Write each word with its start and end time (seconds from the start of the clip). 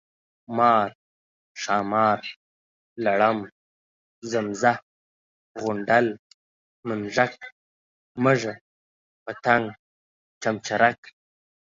مار، 0.57 0.89
ښامار، 1.61 2.19
لړم، 3.05 3.39
زمزه، 4.31 4.73
غونډل، 5.61 6.07
منږک، 6.87 7.33
مږه، 8.23 8.53
پتنګ، 9.23 9.65
چمچرک، 10.41 11.01